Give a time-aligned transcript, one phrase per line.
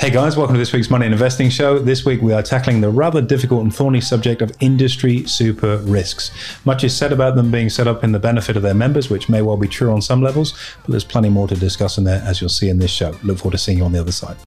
[0.00, 1.78] Hey guys, welcome to this week's Money and Investing Show.
[1.78, 6.30] This week we are tackling the rather difficult and thorny subject of industry super risks.
[6.64, 9.28] Much is said about them being set up in the benefit of their members, which
[9.28, 12.22] may well be true on some levels, but there's plenty more to discuss in there
[12.24, 13.14] as you'll see in this show.
[13.22, 14.38] Look forward to seeing you on the other side.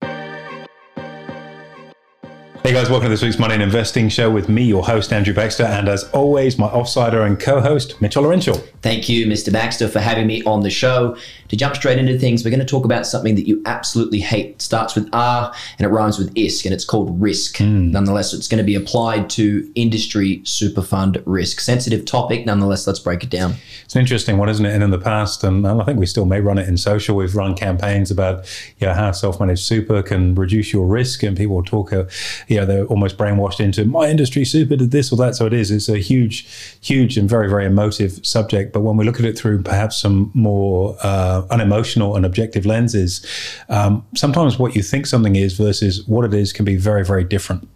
[2.74, 5.32] Hey guys, welcome to this week's Money and Investing Show with me, your host, Andrew
[5.32, 8.56] Baxter, and as always, my offsider and co host, Mitchell Laurential.
[8.82, 9.54] Thank you, Mr.
[9.54, 11.16] Baxter, for having me on the show.
[11.50, 14.56] To jump straight into things, we're going to talk about something that you absolutely hate.
[14.56, 17.58] It starts with R and it rhymes with ISK, and it's called risk.
[17.58, 17.92] Mm.
[17.92, 21.60] Nonetheless, it's going to be applied to industry super fund risk.
[21.60, 23.54] Sensitive topic, nonetheless, let's break it down.
[23.86, 24.74] It's an interesting one, isn't it?
[24.74, 27.36] And in the past, and I think we still may run it in social, we've
[27.36, 28.50] run campaigns about
[28.80, 31.94] you know, how self managed super can reduce your risk, and people talk.
[31.94, 32.06] Uh,
[32.48, 35.36] you know, they're almost brainwashed into my industry super did this or that.
[35.36, 35.72] So it is.
[35.72, 36.48] It's a huge,
[36.82, 38.74] huge and very, very emotive subject.
[38.74, 43.26] But when we look at it through perhaps some more uh, unemotional and objective lenses,
[43.70, 47.24] um, sometimes what you think something is versus what it is can be very, very
[47.24, 47.68] different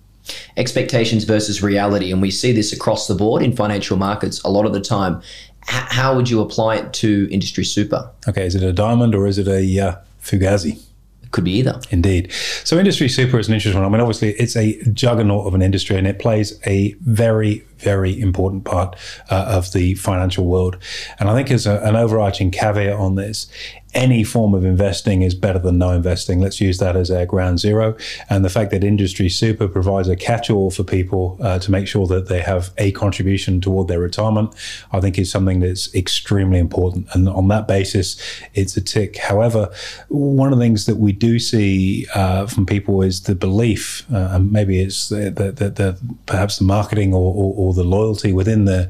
[0.57, 2.11] expectations versus reality.
[2.11, 5.21] And we see this across the board in financial markets a lot of the time.
[5.69, 8.09] H- how would you apply it to industry super?
[8.27, 10.81] Okay, is it a diamond or is it a uh, fugazi?
[11.31, 11.79] Could be either.
[11.91, 12.31] Indeed.
[12.63, 13.89] So industry super is an interesting one.
[13.89, 18.19] I mean, obviously, it's a juggernaut of an industry, and it plays a very, very
[18.19, 18.95] important part
[19.29, 20.77] uh, of the financial world.
[21.19, 23.47] And I think as a, an overarching caveat on this,
[23.93, 26.39] any form of investing is better than no investing.
[26.39, 27.95] Let's use that as our ground zero.
[28.29, 31.87] And the fact that industry super provides a catch all for people uh, to make
[31.87, 34.53] sure that they have a contribution toward their retirement,
[34.91, 37.07] I think is something that's extremely important.
[37.13, 38.21] And on that basis,
[38.53, 39.17] it's a tick.
[39.17, 39.71] However,
[40.09, 44.29] one of the things that we do see uh, from people is the belief, uh,
[44.31, 48.65] and maybe it's the, the, the, perhaps the marketing or, or, or the loyalty within
[48.65, 48.89] the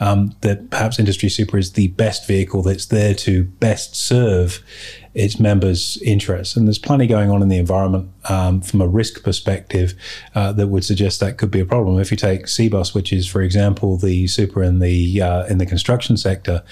[0.00, 4.64] um, that perhaps industry super is the best vehicle that's there to best serve serve
[5.14, 6.56] its members' interests.
[6.56, 9.94] And there's plenty going on in the environment um, from a risk perspective
[10.34, 11.98] uh, that would suggest that could be a problem.
[11.98, 15.66] If you take CBUS, which is, for example, the super in the uh, in the
[15.66, 16.62] construction sector,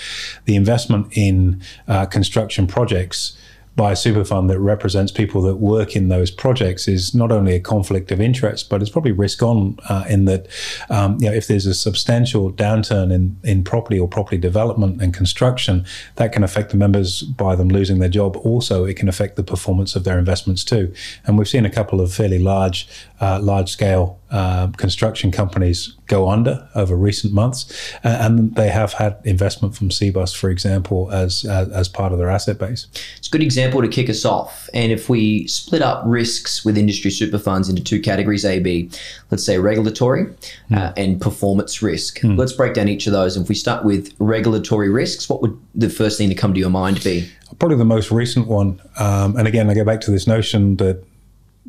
[0.44, 3.36] the investment in uh, construction projects
[3.76, 7.54] by a super fund that represents people that work in those projects is not only
[7.54, 10.46] a conflict of interest, but it's probably risk on uh, in that
[10.90, 15.12] um, you know if there's a substantial downturn in in property or property development and
[15.12, 15.84] construction,
[16.16, 18.36] that can affect the members by them losing their job.
[18.38, 20.92] Also, it can affect the performance of their investments too.
[21.26, 22.86] And we've seen a couple of fairly large
[23.20, 28.93] uh, large scale uh, construction companies go under over recent months, uh, and they have
[28.95, 32.89] had investment from CBUS, for example, as, as, as part of their asset base.
[33.17, 34.69] It's a good example to kick us off.
[34.75, 38.91] And if we split up risks with industry super funds into two categories, A, B,
[39.31, 40.25] let's say regulatory
[40.69, 40.93] mm.
[40.97, 42.19] and performance risk.
[42.19, 42.37] Mm.
[42.37, 43.37] Let's break down each of those.
[43.37, 46.59] And if we start with regulatory risks, what would the first thing to come to
[46.59, 47.31] your mind be?
[47.61, 48.81] Probably the most recent one.
[48.99, 51.05] Um, and again, I go back to this notion that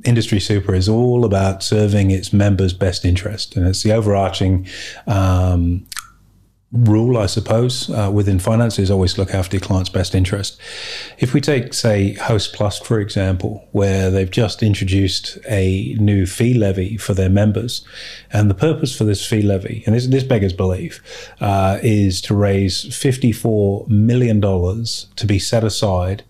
[0.03, 4.67] industry super is all about serving its members' best interest, and it's the overarching
[5.07, 5.85] um,
[6.75, 10.59] rule, I suppose, uh, within finance is always look after your client's best interest.
[11.17, 16.97] If we take, say, Hostplus, for example, where they've just introduced a new fee levy
[16.97, 17.85] for their members,
[18.31, 21.01] and the purpose for this fee levy, and this, this beggars belief,
[21.39, 26.23] uh, is to raise $54 million to be set aside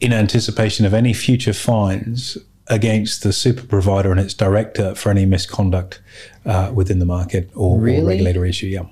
[0.00, 2.38] in anticipation of any future fines
[2.70, 6.00] against the super provider and its director for any misconduct
[6.46, 8.00] uh, within the market or, really?
[8.00, 8.68] or, regulatory issue.
[8.68, 8.84] Yeah.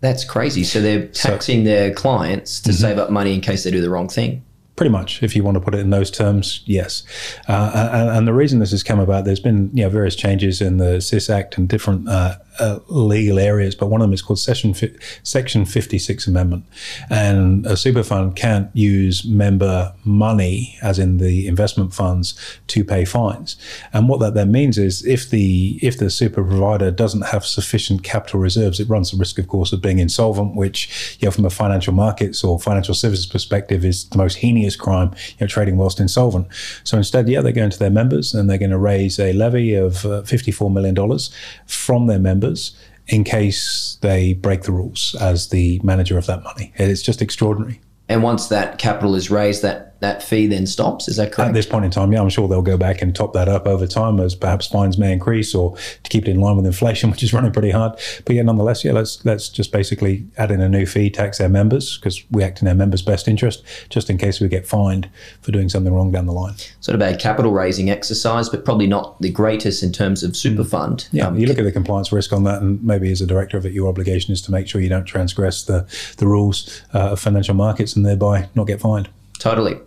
[0.00, 0.64] That's crazy.
[0.64, 2.80] So they're taxing so, their clients to mm-hmm.
[2.80, 4.44] save up money in case they do the wrong thing.
[4.76, 7.04] Pretty much, if you want to put it in those terms, yes.
[7.48, 10.60] Uh, and, and, the reason this has come about, there's been you know, various changes
[10.60, 14.22] in the SIS Act and different uh, uh, legal areas, but one of them is
[14.22, 16.64] called Section fi- Section 56 Amendment,
[17.10, 22.34] and a super fund can't use member money, as in the investment funds,
[22.68, 23.56] to pay fines.
[23.92, 28.04] And what that then means is, if the if the super provider doesn't have sufficient
[28.04, 31.44] capital reserves, it runs the risk, of course, of being insolvent, which you know, from
[31.44, 35.12] a financial markets or financial services perspective, is the most heinous crime.
[35.38, 36.46] You know, trading whilst insolvent.
[36.84, 39.74] So instead, yeah, they're going to their members and they're going to raise a levy
[39.74, 41.30] of uh, 54 million dollars
[41.66, 42.76] from their members members
[43.08, 46.72] in case they break the rules as the manager of that money.
[46.76, 47.80] It's just extraordinary.
[48.08, 51.08] And once that capital is raised, that that fee then stops.
[51.08, 51.48] Is that correct?
[51.48, 53.66] At this point in time, yeah, I'm sure they'll go back and top that up
[53.66, 57.10] over time as perhaps fines may increase or to keep it in line with inflation,
[57.12, 57.98] which is running pretty hard.
[58.24, 61.48] But yeah, nonetheless, yeah, let's let's just basically add in a new fee, tax our
[61.48, 65.08] members because we act in our members' best interest, just in case we get fined
[65.40, 66.54] for doing something wrong down the line.
[66.80, 70.64] Sort of a capital raising exercise, but probably not the greatest in terms of super
[70.64, 70.70] mm.
[70.70, 71.08] fund.
[71.12, 73.56] Yeah, um, you look at the compliance risk on that, and maybe as a director
[73.56, 75.86] of it, your obligation is to make sure you don't transgress the
[76.18, 79.08] the rules uh, of financial markets and thereby not get fined.
[79.44, 79.78] Totally.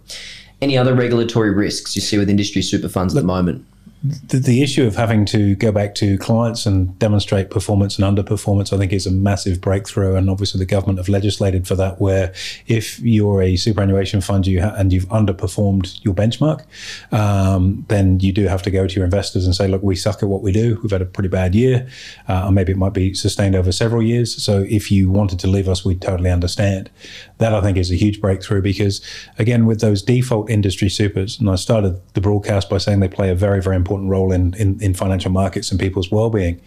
[0.62, 3.66] Any other regulatory risks you see with industry super funds at the moment?
[4.04, 8.72] The, the, issue of having to go back to clients and demonstrate performance and underperformance,
[8.72, 10.16] I think, is a massive breakthrough.
[10.16, 12.00] And obviously, the government have legislated for that.
[12.00, 12.32] Where
[12.68, 16.64] if you're a superannuation fund you ha- and you've underperformed your benchmark,
[17.12, 20.22] um, then you do have to go to your investors and say, "Look, we suck
[20.22, 20.80] at what we do.
[20.84, 21.88] We've had a pretty bad year,
[22.30, 24.36] uh, or maybe it might be sustained over several years.
[24.42, 26.92] So if you wanted to leave us, we'd totally understand."
[27.40, 29.02] That I think is a huge breakthrough because,
[29.40, 33.30] again, with those default industry supers, and I started the broadcast by saying they play
[33.30, 36.60] a very, very important important role in, in, in financial markets and people's well-being.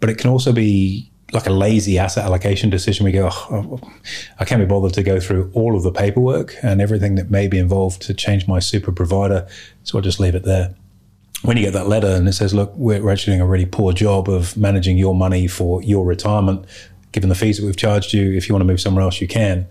[0.00, 3.04] But it can also be like a lazy asset allocation decision.
[3.04, 3.80] We go, oh,
[4.40, 7.48] I can't be bothered to go through all of the paperwork and everything that may
[7.48, 9.46] be involved to change my super provider,
[9.84, 10.74] so I'll just leave it there.
[11.42, 13.66] When you get that letter and it says, look, we're, we're actually doing a really
[13.66, 16.64] poor job of managing your money for your retirement,
[17.12, 19.28] given the fees that we've charged you, if you want to move somewhere else, you
[19.28, 19.66] can.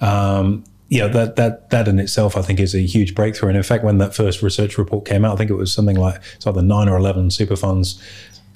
[0.00, 3.48] Um, yeah, that that that in itself, I think, is a huge breakthrough.
[3.48, 5.96] And in fact, when that first research report came out, I think it was something
[5.96, 7.98] like it's either nine or eleven super funds.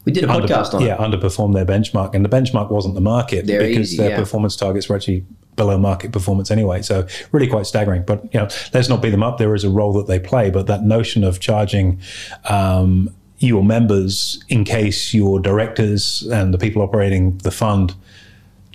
[0.04, 1.00] We did a podcast under, on yeah, it.
[1.00, 4.18] underperformed their benchmark, and the benchmark wasn't the market They're because easy, their yeah.
[4.18, 5.24] performance targets were actually
[5.56, 6.82] below market performance anyway.
[6.82, 8.02] So really quite staggering.
[8.02, 9.38] But you know, let's not beat them up.
[9.38, 12.00] There is a role that they play, but that notion of charging.
[12.44, 17.94] Um, your members, in case your directors and the people operating the fund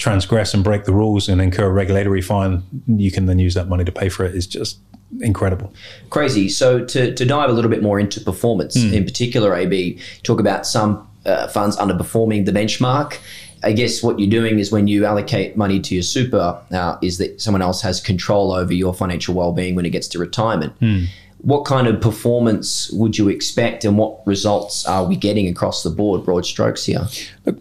[0.02, 3.68] transgress and break the rules and incur a regulatory fine, you can then use that
[3.68, 4.80] money to pay for it is just
[5.20, 5.72] incredible.
[6.10, 6.50] Crazy.
[6.50, 8.94] So to, to dive a little bit more into performance, mm.
[8.94, 13.20] in particular, AB, talk about some uh, funds underperforming the benchmark.
[13.64, 17.20] I guess what you're doing is when you allocate money to your super, uh, is
[17.20, 20.74] that someone else has control over your financial well-being when it gets to retirement.
[20.80, 21.06] Mm.
[21.38, 25.92] What kind of performance would you expect, and what results are we getting across the
[25.92, 26.24] board?
[26.24, 27.08] Broad strokes here.
[27.46, 27.60] Look,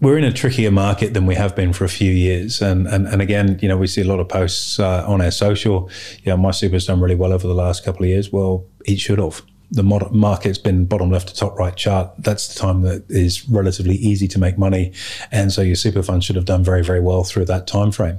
[0.00, 2.62] we're in a trickier market than we have been for a few years.
[2.62, 5.30] And and, and again, you know, we see a lot of posts uh, on our
[5.30, 5.90] social.
[6.22, 8.32] You know, my super's done really well over the last couple of years.
[8.32, 9.42] Well, it should have.
[9.72, 12.10] The market's been bottom left to top right chart.
[12.18, 14.92] That's the time that is relatively easy to make money,
[15.30, 18.18] and so your super fund should have done very, very well through that time frame.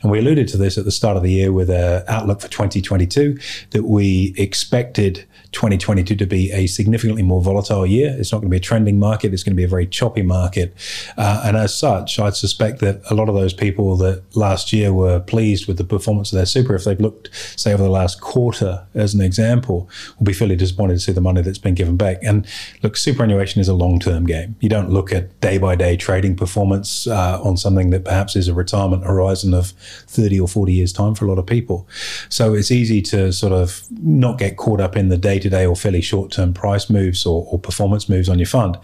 [0.00, 2.48] And we alluded to this at the start of the year with our outlook for
[2.48, 3.36] 2022
[3.72, 5.26] that we expected
[5.56, 8.14] 2022 to be a significantly more volatile year.
[8.18, 9.32] It's not going to be a trending market.
[9.32, 10.74] It's going to be a very choppy market.
[11.16, 14.92] Uh, and as such, I'd suspect that a lot of those people that last year
[14.92, 18.20] were pleased with the performance of their super, if they've looked, say, over the last
[18.20, 19.88] quarter as an example,
[20.18, 22.18] will be fairly disappointed to see the money that's been given back.
[22.22, 22.46] And
[22.82, 24.56] look, superannuation is a long term game.
[24.60, 28.46] You don't look at day by day trading performance uh, on something that perhaps is
[28.46, 29.68] a retirement horizon of
[30.06, 31.88] 30 or 40 years' time for a lot of people.
[32.28, 35.66] So it's easy to sort of not get caught up in the day to day
[35.66, 38.78] or fairly short term price moves or, or, performance moves on your fund.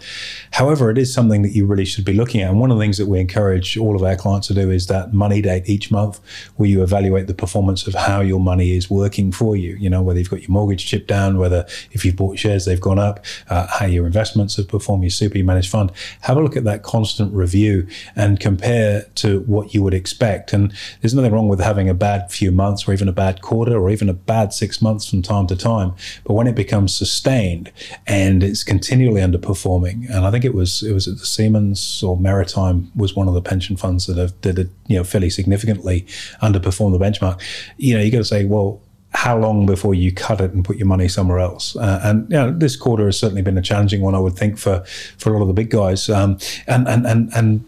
[0.51, 2.49] However, it is something that you really should be looking at.
[2.49, 4.87] And one of the things that we encourage all of our clients to do is
[4.87, 6.19] that money date each month
[6.55, 9.75] where you evaluate the performance of how your money is working for you.
[9.75, 12.81] You know, whether you've got your mortgage chipped down, whether if you've bought shares, they've
[12.81, 15.91] gone up, uh, how your investments have performed, your super managed fund.
[16.21, 20.53] Have a look at that constant review and compare to what you would expect.
[20.53, 23.77] And there's nothing wrong with having a bad few months or even a bad quarter
[23.77, 25.93] or even a bad six months from time to time.
[26.23, 27.71] But when it becomes sustained
[28.07, 32.17] and it's continually underperforming, and I think it was it was at the Siemens or
[32.17, 36.05] Maritime was one of the pension funds that have did it, you know fairly significantly
[36.41, 37.41] underperform the benchmark.
[37.77, 38.81] You know, you got to say, well,
[39.13, 41.75] how long before you cut it and put your money somewhere else?
[41.75, 44.57] Uh, and you know, this quarter has certainly been a challenging one, I would think,
[44.57, 44.83] for
[45.17, 46.09] for a lot of the big guys.
[46.09, 47.65] Um, and and and and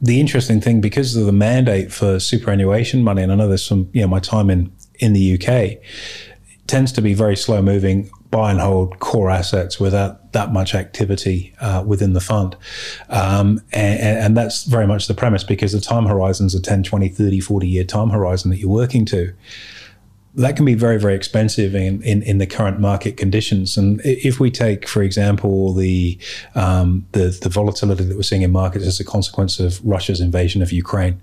[0.00, 3.88] the interesting thing, because of the mandate for superannuation money, and I know there's some,
[3.92, 5.78] you know, my time in in the UK
[6.72, 11.52] tends to be very slow moving, buy and hold core assets without that much activity
[11.60, 12.56] uh, within the fund.
[13.10, 17.10] Um, and, and, that's very much the premise because the time horizons are 10, 20,
[17.10, 19.34] 30, 40 year time horizon that you're working to
[20.34, 23.76] that can be very, very expensive in, in, in, the current market conditions.
[23.76, 26.18] And if we take, for example, the,
[26.54, 30.62] um, the, the volatility that we're seeing in markets as a consequence of Russia's invasion
[30.62, 31.20] of Ukraine,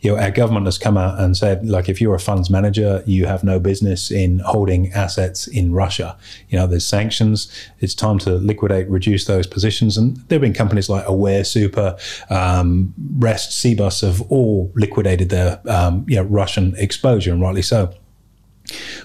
[0.00, 3.04] you know, our government has come out and said, like, if you're a funds manager,
[3.06, 6.16] you have no business in holding assets in Russia.
[6.48, 7.52] You know, there's sanctions.
[7.78, 9.96] It's time to liquidate, reduce those positions.
[9.96, 11.96] And there have been companies like Aware Super,
[12.28, 17.94] um, Rest, Cbus have all liquidated their, um, you know, Russian exposure, and rightly so.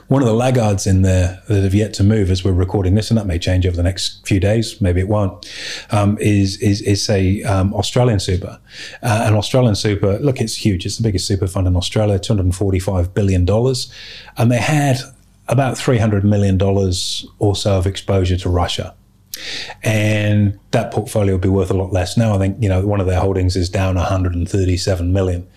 [0.08, 3.10] One of the laggards in there that have yet to move as we're recording this,
[3.10, 5.50] and that may change over the next few days, maybe it won't,
[5.92, 8.60] um, is, is, is say um, Australian Super.
[9.02, 10.86] Uh, and Australian Super, look, it's huge.
[10.86, 13.48] It's the biggest super fund in Australia, $245 billion.
[14.38, 14.98] And they had
[15.48, 18.96] about $300 million or so of exposure to Russia.
[19.84, 22.36] And that portfolio would be worth a lot less now.
[22.36, 25.48] I think you know one of their holdings is down 137 million.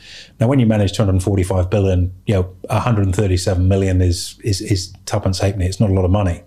[0.41, 5.67] Now, when you manage 245 billion, you know 137 million is is is tuppence halfpenny.
[5.67, 6.43] It's not a lot of money.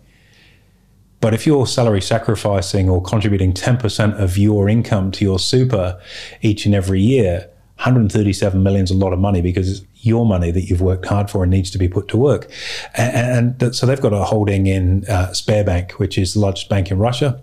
[1.22, 6.00] But if you're salary sacrificing or contributing 10% of your income to your super
[6.42, 7.49] each and every year,
[7.80, 11.30] 137 million is a lot of money because it's your money that you've worked hard
[11.30, 12.52] for and needs to be put to work.
[12.96, 16.92] And, and so they've got a holding in uh, Sberbank, which is the largest bank
[16.92, 17.42] in Russia,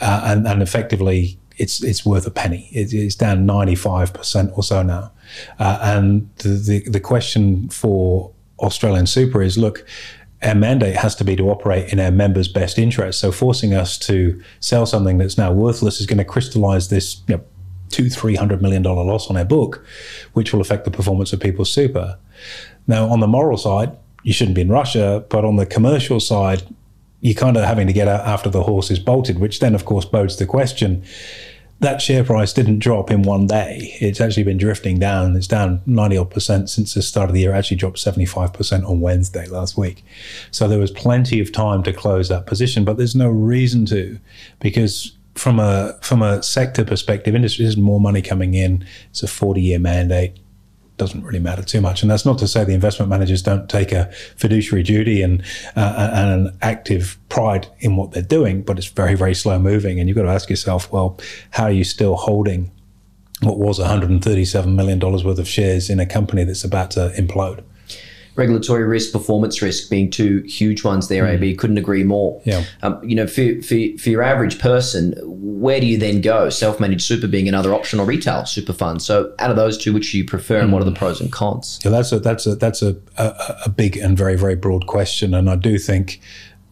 [0.00, 2.68] uh, and, and, effectively it's it's worth a penny.
[2.72, 5.12] It, it's down 95% or so now.
[5.58, 9.86] Uh, and the, the, the question for Australian Super is look,
[10.42, 13.18] our mandate has to be to operate in our members' best interest.
[13.18, 17.36] So forcing us to sell something that's now worthless is going to crystallize this you
[17.36, 17.44] know,
[17.90, 19.84] two, three hundred million dollar loss on our book,
[20.32, 22.18] which will affect the performance of people's super.
[22.86, 26.62] Now, on the moral side, you shouldn't be in Russia, but on the commercial side,
[27.20, 29.84] you're kind of having to get out after the horse is bolted, which then, of
[29.84, 31.04] course, bodes the question.
[31.80, 33.96] That share price didn't drop in one day.
[34.00, 35.34] It's actually been drifting down.
[35.34, 37.54] It's down 90 odd percent since the start of the year.
[37.54, 40.04] It actually dropped 75% on Wednesday last week.
[40.50, 44.18] So there was plenty of time to close that position, but there's no reason to
[44.60, 48.84] because from a from a sector perspective, industry is more money coming in.
[49.08, 50.38] It's a 40 year mandate.
[50.98, 53.90] Doesn't really matter too much, and that's not to say the investment managers don't take
[53.90, 55.42] a fiduciary duty and
[55.74, 59.98] uh, and an active pride in what they're doing, but it's very very slow moving,
[59.98, 61.18] and you've got to ask yourself, well,
[61.52, 62.70] how are you still holding
[63.40, 67.64] what was 137 million dollars worth of shares in a company that's about to implode?
[68.40, 71.34] Regulatory risk, performance risk being two huge ones there, mm.
[71.34, 71.54] AB.
[71.56, 72.40] Couldn't agree more.
[72.44, 72.64] Yeah.
[72.82, 76.50] Um, you know, for, for, for your average person, where do you then go?
[76.50, 79.02] Self managed super being another option or retail super fund.
[79.02, 81.30] So, out of those two, which do you prefer and what are the pros and
[81.30, 81.78] cons?
[81.84, 85.34] Yeah, that's a, that's a, that's a, a, a big and very, very broad question.
[85.34, 86.20] And I do think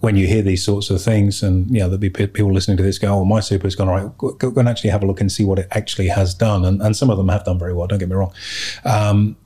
[0.01, 2.83] when you hear these sorts of things, and you know, there'll be people listening to
[2.83, 5.21] this go, "Oh, my super's gone all right." Go, go and actually have a look
[5.21, 7.75] and see what it actually has done, and, and some of them have done very
[7.75, 7.87] well.
[7.87, 8.33] Don't get me wrong.
[8.85, 9.37] Um,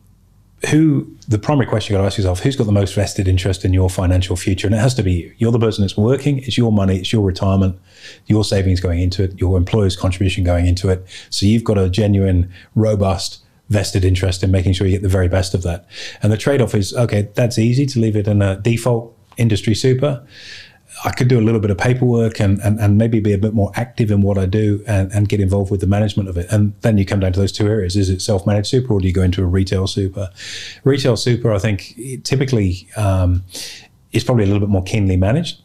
[0.71, 3.65] who the primary question you got to ask yourself who's got the most vested interest
[3.65, 4.67] in your financial future?
[4.67, 5.35] And it has to be you.
[5.39, 7.79] You're the person that's working it's your money it's your retirement
[8.27, 11.05] your savings going into it your employer's contribution going into it.
[11.31, 13.39] So you've got a genuine robust
[13.69, 15.87] vested interest in making sure you get the very best of that.
[16.23, 20.25] And the trade-off is okay that's easy to leave it in a default industry super
[21.05, 23.55] I could do a little bit of paperwork and, and, and maybe be a bit
[23.55, 26.47] more active in what I do and, and get involved with the management of it.
[26.51, 27.97] And then you come down to those two areas.
[27.97, 30.31] Is it self managed super or do you go into a retail super?
[30.85, 33.45] Retail super, I think, typically um,
[34.13, 35.62] is probably a little bit more keenly managed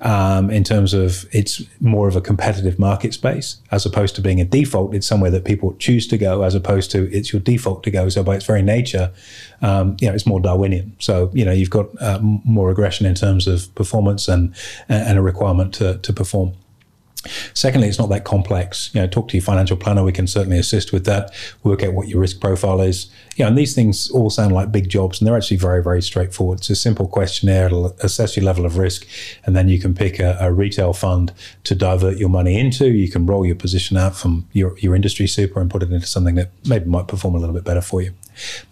[0.00, 4.40] um, in terms of it's more of a competitive market space as opposed to being
[4.40, 4.94] a default.
[4.94, 8.08] It's somewhere that people choose to go as opposed to it's your default to go.
[8.08, 9.12] So by its very nature,
[9.62, 10.96] um, you know, it's more Darwinian.
[10.98, 14.54] So you know, you've got uh, more aggression in terms of performance and
[14.88, 16.54] and a requirement to to perform.
[17.52, 18.90] Secondly, it's not that complex.
[18.94, 20.04] You know, talk to your financial planner.
[20.04, 21.32] We can certainly assist with that.
[21.64, 23.10] Work out what your risk profile is.
[23.36, 26.00] You know, and these things all sound like big jobs, and they're actually very, very
[26.00, 26.58] straightforward.
[26.58, 27.66] It's a simple questionnaire.
[27.66, 29.06] It'll assess your level of risk,
[29.44, 31.32] and then you can pick a, a retail fund
[31.64, 32.88] to divert your money into.
[32.88, 36.06] You can roll your position out from your, your industry super and put it into
[36.06, 38.14] something that maybe might perform a little bit better for you.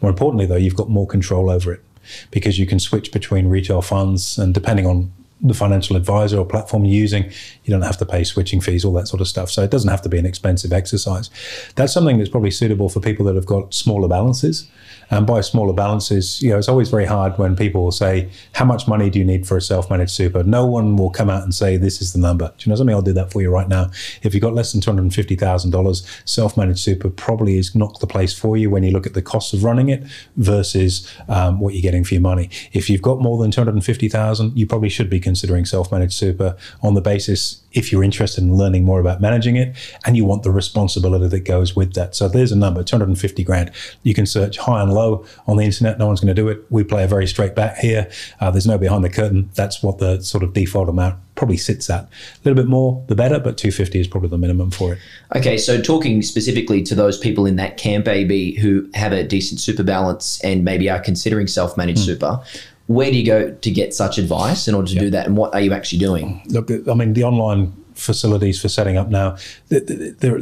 [0.01, 1.83] More importantly, though, you've got more control over it
[2.31, 6.85] because you can switch between retail funds, and depending on the financial advisor or platform
[6.85, 7.25] you're using,
[7.65, 9.51] you don't have to pay switching fees, all that sort of stuff.
[9.51, 11.31] So it doesn't have to be an expensive exercise.
[11.75, 14.69] That's something that's probably suitable for people that have got smaller balances.
[15.11, 18.65] And by smaller balances, you know, it's always very hard when people will say, How
[18.65, 20.43] much money do you need for a self managed super?
[20.43, 22.53] No one will come out and say, This is the number.
[22.57, 22.95] Do you know something?
[22.95, 23.91] I'll do that for you right now.
[24.23, 28.57] If you've got less than $250,000, self managed super probably is not the place for
[28.57, 30.03] you when you look at the costs of running it
[30.37, 32.51] versus um, what you're getting for your money.
[32.73, 36.95] If you've got more than 250000 you probably should be considering self managed super on
[36.95, 40.51] the basis if you're interested in learning more about managing it and you want the
[40.51, 42.15] responsibility that goes with that.
[42.15, 43.71] So there's a number, 250 grand.
[44.03, 45.99] You can search high and low on the internet.
[45.99, 46.65] No one's going to do it.
[46.71, 48.11] We play a very straight bet here.
[48.41, 49.51] Uh, there's no behind the curtain.
[49.55, 52.05] That's what the sort of default amount probably sits at.
[52.05, 52.09] A
[52.45, 54.99] little bit more, the better, but 250 is probably the minimum for it.
[55.37, 59.61] Okay, so talking specifically to those people in that camp, AB, who have a decent
[59.61, 62.07] super balance and maybe are considering self managed mm.
[62.07, 62.41] super,
[62.87, 65.55] where do you go to get such advice in order to do that, and what
[65.55, 66.43] are you actually doing?
[66.47, 69.37] Look, I mean, the online facilities for setting up now,
[69.69, 70.41] they're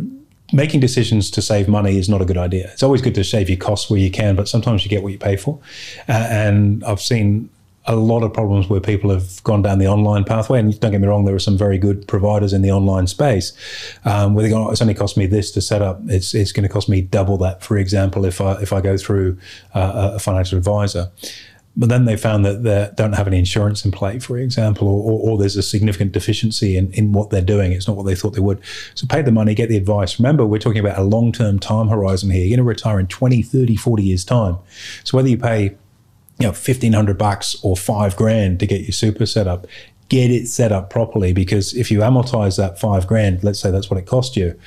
[0.54, 2.70] making decisions to save money is not a good idea.
[2.72, 5.12] It's always good to save your costs where you can, but sometimes you get what
[5.12, 5.58] you pay for.
[6.08, 7.50] Uh, and I've seen
[7.86, 10.58] a lot of problems where people have gone down the online pathway.
[10.58, 13.52] And don't get me wrong, there are some very good providers in the online space
[14.04, 16.00] um, where they go, oh, it's only cost me this to set up.
[16.06, 18.96] It's, it's going to cost me double that, for example, if I, if I go
[18.96, 19.38] through
[19.74, 21.10] uh, a financial advisor
[21.76, 25.12] but then they found that they don't have any insurance in play, for example, or,
[25.12, 27.72] or, or, there's a significant deficiency in, in what they're doing.
[27.72, 28.60] It's not what they thought they would.
[28.94, 30.20] So pay the money, get the advice.
[30.20, 32.42] Remember, we're talking about a long term time horizon here.
[32.42, 34.58] You're going to retire in 20, 30, 40 years' time.
[35.02, 35.76] So whether you pay
[36.38, 39.66] you know, 1500 bucks or five grand to get your super set up,
[40.08, 43.90] get it set up properly because if you amortize that five grand, let's say that's
[43.90, 44.58] what it cost you,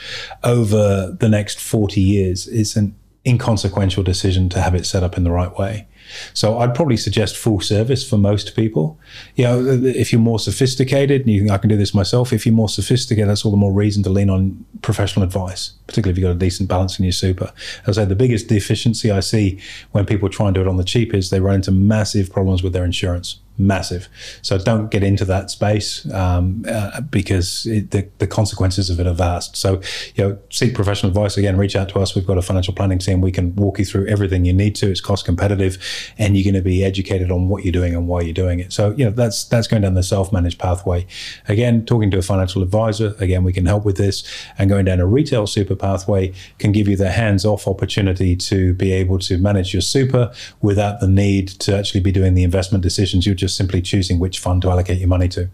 [0.43, 2.95] over the next 40 years, it's an
[3.25, 5.87] inconsequential decision to have it set up in the right way.
[6.33, 8.99] So I'd probably suggest full service for most people.
[9.35, 12.45] You know, if you're more sophisticated, and you think I can do this myself, if
[12.45, 16.17] you're more sophisticated, that's all the more reason to lean on professional advice, particularly if
[16.17, 17.51] you've got a decent balance in your super.
[17.85, 19.59] As I say, the biggest deficiency I see
[19.91, 22.63] when people try and do it on the cheap is they run into massive problems
[22.63, 24.07] with their insurance massive.
[24.41, 29.07] So don't get into that space um, uh, because it, the, the, consequences of it
[29.07, 29.55] are vast.
[29.55, 29.81] So,
[30.15, 31.37] you know, seek professional advice.
[31.37, 32.13] Again, reach out to us.
[32.13, 33.21] We've got a financial planning team.
[33.21, 34.91] We can walk you through everything you need to.
[34.91, 35.77] It's cost competitive,
[36.17, 38.73] and you're going to be educated on what you're doing and why you're doing it.
[38.73, 41.07] So, you know, that's that's going down the self-managed pathway.
[41.47, 43.15] Again, talking to a financial advisor.
[43.19, 44.23] Again, we can help with this.
[44.57, 48.91] And going down a retail super pathway can give you the hands-off opportunity to be
[48.91, 53.25] able to manage your super without the need to actually be doing the investment decisions.
[53.25, 55.49] You just just simply choosing which fund to allocate your money to.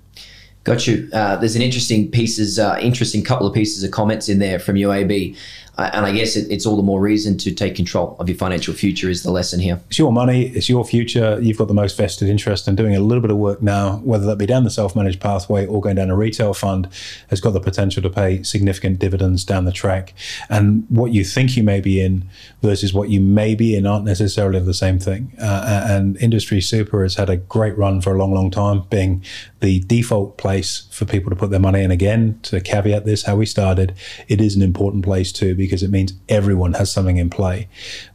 [0.63, 1.09] Got you.
[1.13, 4.77] Uh, there's an interesting pieces, uh, interesting couple of pieces of comments in there from
[4.77, 5.35] you AB.
[5.77, 8.37] Uh, and I guess it, it's all the more reason to take control of your
[8.37, 9.79] financial future is the lesson here.
[9.87, 11.39] It's your money, it's your future.
[11.41, 14.25] You've got the most vested interest in doing a little bit of work now, whether
[14.27, 16.89] that be down the self-managed pathway or going down a retail fund,
[17.29, 20.13] has got the potential to pay significant dividends down the track.
[20.49, 22.29] And what you think you may be in
[22.61, 25.33] versus what you may be in aren't necessarily the same thing.
[25.41, 29.23] Uh, and industry super has had a great run for a long, long time, being
[29.59, 31.89] the default place for people to put their money in.
[31.89, 33.95] Again, to caveat this, how we started,
[34.27, 37.67] it is an important place too because it means everyone has something in play.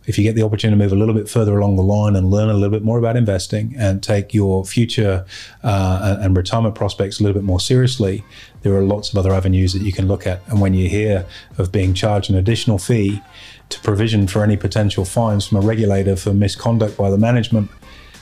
[0.07, 2.31] If you get the opportunity to move a little bit further along the line and
[2.31, 5.25] learn a little bit more about investing and take your future
[5.63, 8.25] uh, and retirement prospects a little bit more seriously,
[8.63, 10.41] there are lots of other avenues that you can look at.
[10.49, 11.27] And when you hear
[11.57, 13.23] of being charged an additional fee
[13.71, 17.71] to provision for any potential fines from a regulator for misconduct by the management,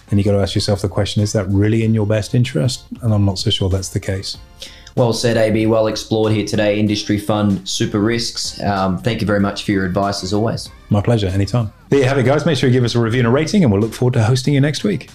[0.08, 2.84] then you've got to ask yourself the question: Is that really in your best interest?
[3.02, 4.38] And I'm not so sure that's the case.
[4.96, 5.66] Well said, AB.
[5.66, 6.80] Well explored here today.
[6.80, 8.58] Industry Fund Super Risks.
[8.62, 10.70] Um, thank you very much for your advice as always.
[10.88, 11.26] My pleasure.
[11.26, 11.70] Anytime.
[11.90, 12.46] There you have it, guys.
[12.46, 14.24] Make sure you give us a review and a rating, and we'll look forward to
[14.24, 15.10] hosting you next week.